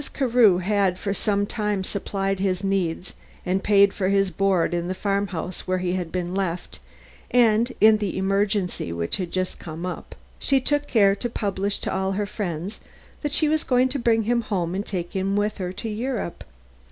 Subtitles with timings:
[0.15, 3.13] Carew had for some time supplied his needs
[3.45, 6.79] and paid for his board in the farm house where he had been left,
[7.29, 11.93] and in the emergency which had just come up, she took care to publish to
[11.93, 12.81] all her friends
[13.21, 16.45] that she was going to bring him home and take him with her to Europe.